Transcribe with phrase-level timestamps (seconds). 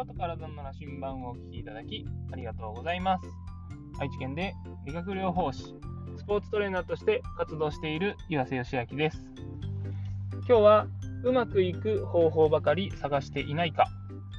[0.00, 3.26] 心と体の羅針盤をお聞きいただきありがとうございます。
[3.98, 4.54] 愛知県で
[4.86, 5.74] 理学療法士
[6.16, 9.26] スポーツトレーナーとして活動している岩瀬義明です。
[10.48, 10.86] 今日は
[11.22, 13.88] うまくいく方法ばかり探していないか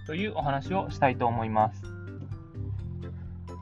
[0.08, 1.84] というお話をしたいと思います。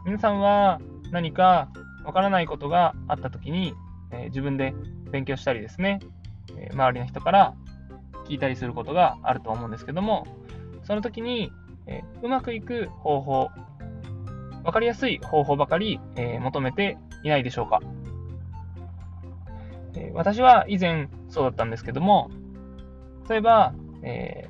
[0.05, 0.79] 皆さんは
[1.11, 1.67] 何か
[2.05, 3.73] わからないことがあった時に、
[4.11, 4.73] えー、自分で
[5.11, 5.99] 勉強したりですね、
[6.57, 7.55] えー、周りの人から
[8.25, 10.25] 聞いたりすることがあると思うんですけども
[10.83, 11.51] その時に、
[11.89, 13.49] えー、うまくいく方法
[14.63, 17.79] 分かりやすい方法ばかり、え求めていないでしょうか、
[19.95, 22.29] え私は以前そうだったんですけども
[23.27, 24.49] 例えば、え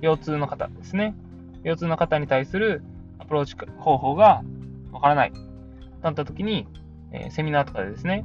[0.00, 1.14] 腰痛の方ですね
[1.64, 2.82] 腰痛の方に対する
[3.18, 4.42] アプローチ方法が
[4.92, 5.32] わからない。
[6.02, 6.66] なった時に、
[7.12, 8.24] え、セミナーとかでですね、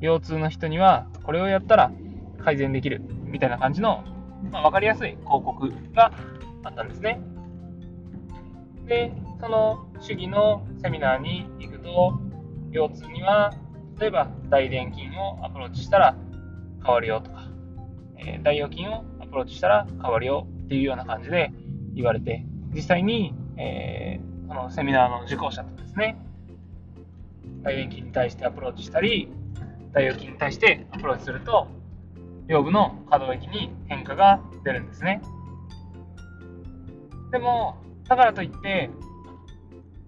[0.00, 1.92] 腰痛の人にはこれをやったら
[2.44, 4.04] 改善できるみたいな感じの、
[4.50, 6.12] まあ、分かりやすい広告が
[6.64, 7.20] あったんですね。
[8.86, 12.18] で、その主義のセミナーに行くと、
[12.72, 13.54] 腰痛には
[14.00, 16.16] 例えば大臀筋をアプローチしたら
[16.84, 17.48] 変わるよとか、
[18.18, 21.52] えー、大腰筋をアプローチしたら変わるよっていうような感じで
[21.94, 26.16] 言われて、実際に、えーそのセミナーの受講者とですね、
[27.62, 29.28] 大円筋に対してアプローチしたり、
[29.92, 31.66] 大腰筋に対してアプローチすると、
[32.48, 35.22] 腰部の可動域に変化が出るんですね。
[37.32, 37.76] でも、
[38.08, 38.90] だからといって、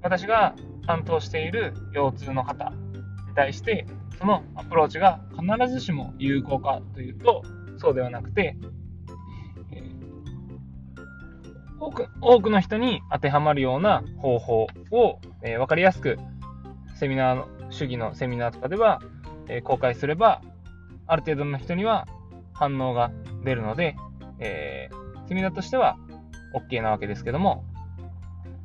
[0.03, 0.55] 私が
[0.87, 3.87] 担当している腰痛の方に対して、
[4.19, 7.43] そのアプローチが必ずしも有効かというと、
[7.79, 8.57] そうではなくて、
[11.79, 16.19] 多く多くの人に当てはまるような方法を、えー、分かりやすく
[16.99, 19.03] セミナーの主義のセミナーとかでは、
[19.49, 20.41] えー、公開すれば
[21.07, 22.07] ある程度の人には
[22.55, 23.11] 反応が
[23.45, 23.97] 出るので、
[24.39, 25.99] えー、セミナーとしては
[26.55, 27.65] OK なわけですけども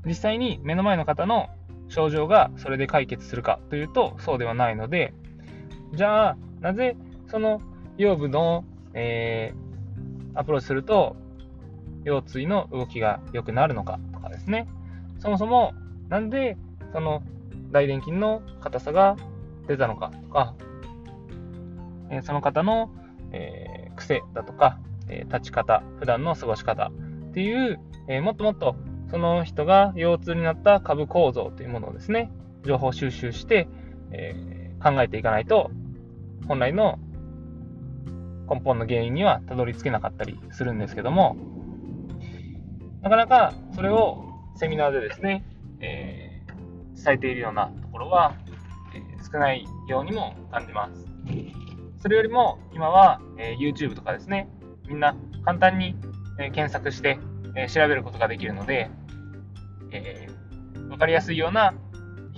[0.05, 1.49] 実際に目の前の方の
[1.89, 5.13] 症状がそれで解決するかというとそうではないので
[5.93, 6.95] じゃあなぜ
[7.29, 7.61] その
[7.97, 8.63] 腰部の、
[8.93, 11.15] えー、アプローチすると
[12.03, 14.67] 腰椎の動きが良くなるのかとかですね。
[15.19, 15.73] そもそも、
[16.09, 16.57] なんで、
[16.93, 17.21] その、
[17.71, 19.15] 大臀筋の硬さが
[19.67, 20.55] 出たのかとか、
[22.09, 22.91] え、その方の、
[23.31, 28.75] えー、癖だとか、え、立ち方、普段の過ごし方っていう、えもっともっと
[29.11, 32.31] その人が腰痛になった株構造というものをですね、
[32.65, 33.67] 情報収集して、
[34.11, 35.69] え考えていかないと、
[36.47, 36.97] 本来の
[38.49, 41.37] 根本の原因にはたどり着けなかったりするんですけども、
[43.01, 45.45] なかなかそれをセミナーでですね、
[45.79, 48.33] えー、伝えているようなところは、
[48.95, 51.05] え、少ないようにも感じます。
[51.97, 54.49] それよりも今は、えー、YouTube とかですね、
[54.87, 55.95] みんな簡単に、
[56.39, 57.19] え検索して、
[57.55, 58.89] え調べることができるので、
[59.91, 60.29] え
[60.89, 61.73] 分かりやすいような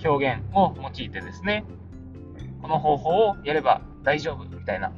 [0.04, 1.64] 表現を用いてですね、
[2.60, 4.92] この方法をやれば大丈夫みたいな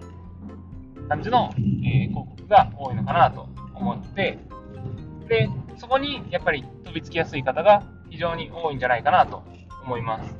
[1.08, 4.38] 感じの、え広告が多いのかなと思って、
[5.28, 9.42] で、そこにやっぱり飛びつきやすい方が非常に多いんじゃないかなと
[9.84, 10.34] 思います。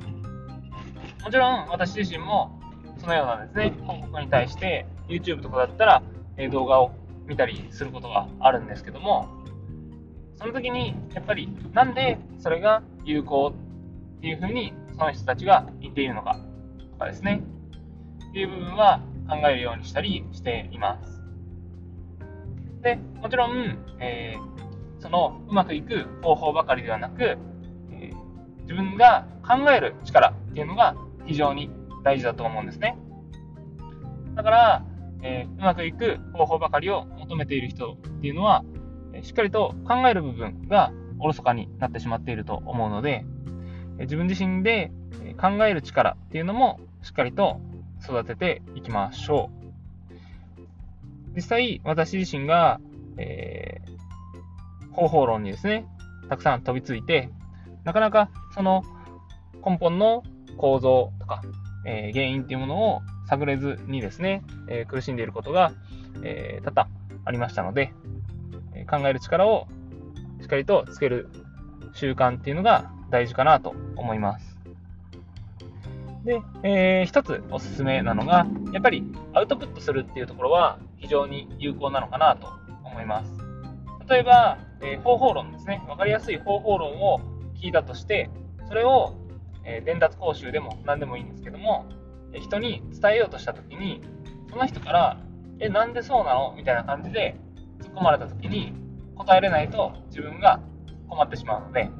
[1.22, 2.60] もちろん私自身も
[2.98, 6.02] そのようなですね、広告に対して YouTube とかだったら、
[6.36, 6.92] え動画を
[7.26, 9.28] 見たりすることがあるんですけども、
[10.36, 13.52] その時にやっぱりなんでそれが有効
[14.18, 16.38] っていうふうにその人たちが言っているのか
[16.92, 17.42] とかですね、
[18.30, 21.22] っていう部分は考えるようにしたりしています。
[22.82, 24.56] で、もちろん、えー
[25.06, 27.22] そのうまくいく方法ばかりではなく、
[27.92, 31.70] えー、自分が考える力っていうのが非常に
[32.02, 32.98] 大事だと思うんですね。
[34.34, 34.84] だから、
[35.22, 38.64] えー、うまくいく方法ばかりを求めている人っていうのは、
[39.22, 43.24] しっかりと考える部分がおろそかになってしまっていると思うので、
[44.00, 44.92] 自分自身で
[45.40, 47.60] 考える力っていうのもしっかりと
[48.02, 50.16] 育てていきましょう。
[51.34, 52.80] 実際、私自身が、
[53.16, 53.96] えー
[54.96, 55.86] 方法論にですね、
[56.28, 57.30] たくさん飛びついて、
[57.84, 58.82] なかなかその
[59.64, 60.22] 根本の
[60.56, 61.42] 構造とか、
[61.84, 65.72] えー、原因っていうものを探れずにですね、えー、苦しんでいることが、
[66.22, 66.88] え、多々
[67.26, 67.92] ありましたので、
[68.84, 69.66] 考える力を
[70.40, 71.28] しっかりとつける
[71.94, 74.56] 習慣っていうのが大事かなと思います。
[76.24, 82.48] で、えー、一つおすすめなのが、やっぱりアウトプットするっていうところは非常に有効なのかなと
[82.84, 83.32] 思います。
[84.08, 87.20] 例えば、えー、方法論ですね、分かりやすい方法論を
[87.54, 88.28] 聞いたとして、
[88.68, 89.14] それを、
[89.64, 91.86] えー、伝達講習でも何でもいいんですけども、
[92.34, 94.02] 人に伝えようとしたときに、
[94.50, 95.16] その人から、
[95.58, 96.54] え、なんでそうなの？
[96.56, 97.36] みたいな感じで
[97.80, 98.74] 突っ込まれたときに、
[99.16, 100.60] 答えれないと自分が
[101.08, 101.90] 困ってしまうので、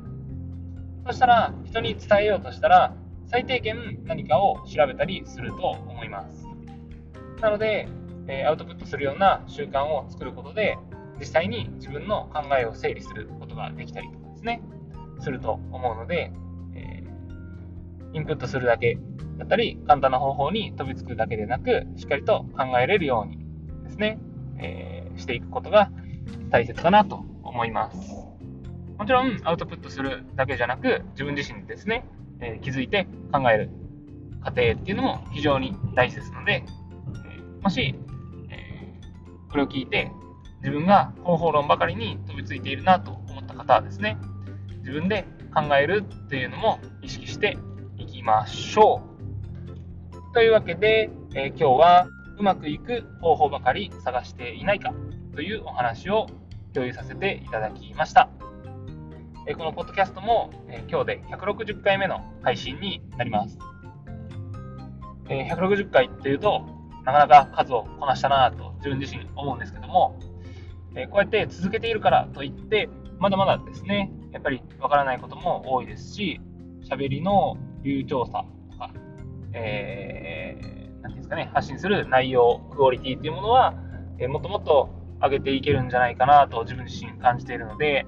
[1.07, 2.95] そしたら人に伝えようとしたら、
[3.27, 6.47] 最低限何かを調べたりすると思います。
[7.41, 7.89] なので、
[8.29, 10.79] えアウトプットするような習慣を作ることで、
[11.19, 14.63] 実際に自分の考えを整理することができたりとかですね、
[15.21, 16.33] すると思うので、
[16.75, 17.03] え
[18.13, 18.99] インプットするだけ
[19.39, 23.39] だったり、簡単な方法に飛びつくだけでなく、しっかりと考えれるように
[23.85, 24.19] ですね、
[24.59, 25.91] えー、していくことが
[26.51, 28.27] 大切かなと思います。
[28.99, 32.05] もちろん、アウトプットするだけじゃなく、自分自身ですね、
[32.41, 33.71] えー、気づいて考える
[34.43, 36.65] 過程っていうのも非常に大事ですので、
[37.27, 37.95] えー、もし、
[38.51, 40.11] えー、これを聞いて、
[40.61, 44.17] 自分が方法論ばかりに飛びついているなと思った方はですね、
[44.79, 47.59] 自分で考えるっていうのも意識して
[47.99, 50.33] いきましょう。
[50.33, 52.09] というわけで、え今日は
[52.39, 54.93] うまくいく方法ばかり探していないか
[55.37, 56.27] というお話を
[56.73, 58.31] 共有させていただきました。
[59.47, 63.59] えこのポッドキャストも、え今日で160回目の配信になります。
[65.29, 66.65] え160回っていうと、
[67.05, 70.19] なかなか数をこなしたなと自分自身思うんですけども、
[70.95, 76.41] えこうやって続けているからといって、まだまだですね、やっぱりわからないことも多いですし、
[76.83, 78.91] 喋りの流暢さとか、
[79.53, 83.75] えー、なんていうんですかね、発信する内容、クオリティっていうものは、
[84.19, 88.07] えもっともっと上げていけるんじゃないかなと自分自身感じているので、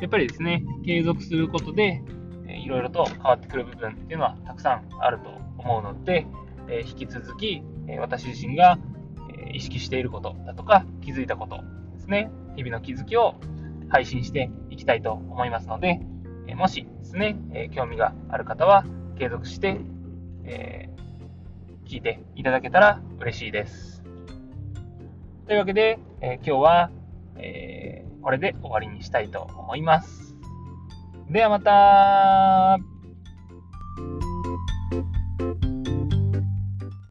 [0.00, 2.02] やっぱりですね、継続することで、
[2.46, 6.26] えいろいろと変わってくる部分っていうのはたくさんあると思うので、
[6.68, 8.78] え引き続き、え私自身が、
[9.36, 11.56] え意識していることだとか気づいたこと
[11.94, 13.34] ですね、日々の気づきを
[13.88, 16.00] 配信していきたいと思いますので、
[16.46, 18.84] えもしですね、え興味がある方は
[19.18, 19.80] 継続して、
[20.44, 20.88] え、
[21.86, 24.03] 聞いていただけたら嬉しいです。
[25.46, 26.90] というわけで、え今日は、
[27.36, 30.34] えー、これで終わりにしたいと思います。
[31.28, 32.78] ではまた